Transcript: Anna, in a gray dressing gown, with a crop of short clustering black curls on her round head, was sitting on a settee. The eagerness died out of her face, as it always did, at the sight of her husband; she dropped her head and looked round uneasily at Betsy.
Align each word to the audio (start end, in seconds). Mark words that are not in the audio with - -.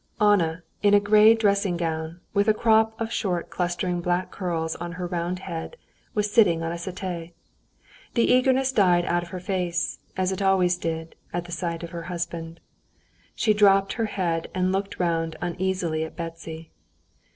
Anna, 0.19 0.63
in 0.81 0.95
a 0.95 0.99
gray 0.99 1.35
dressing 1.35 1.77
gown, 1.77 2.21
with 2.33 2.47
a 2.47 2.55
crop 2.55 2.99
of 2.99 3.11
short 3.13 3.51
clustering 3.51 4.01
black 4.01 4.31
curls 4.31 4.75
on 4.77 4.93
her 4.93 5.05
round 5.05 5.37
head, 5.37 5.77
was 6.15 6.31
sitting 6.33 6.63
on 6.63 6.71
a 6.71 6.77
settee. 6.79 7.33
The 8.15 8.23
eagerness 8.23 8.71
died 8.71 9.05
out 9.05 9.21
of 9.21 9.29
her 9.29 9.39
face, 9.39 9.99
as 10.17 10.31
it 10.31 10.41
always 10.41 10.75
did, 10.77 11.13
at 11.31 11.45
the 11.45 11.51
sight 11.51 11.83
of 11.83 11.91
her 11.91 12.05
husband; 12.09 12.59
she 13.35 13.53
dropped 13.53 13.93
her 13.93 14.05
head 14.05 14.47
and 14.55 14.71
looked 14.71 14.97
round 14.99 15.35
uneasily 15.39 16.03
at 16.03 16.15
Betsy. 16.15 16.71